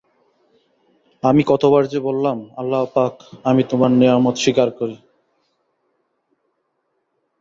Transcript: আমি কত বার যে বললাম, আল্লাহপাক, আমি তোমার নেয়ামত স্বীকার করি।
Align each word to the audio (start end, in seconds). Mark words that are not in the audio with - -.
আমি 1.23 1.41
কত 1.43 1.63
বার 1.65 1.83
যে 1.87 1.99
বললাম, 1.99 2.37
আল্লাহপাক, 2.57 3.13
আমি 3.43 3.61
তোমার 3.63 3.91
নেয়ামত 3.91 4.35
স্বীকার 4.35 4.69
করি। 4.71 4.97